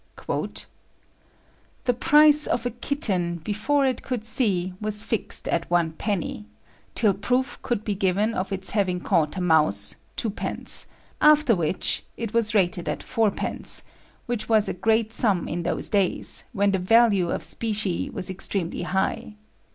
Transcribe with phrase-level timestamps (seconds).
[1.85, 6.47] "The price of a kitten, before it could see, was fixed at one penny;
[6.95, 10.87] till proof could be given of its having caught a mouse, twopence;
[11.21, 13.83] after which it was rated at fourpence,
[14.25, 18.81] which was a great sum in those days, when the value of specie was extremely
[18.81, 19.35] high.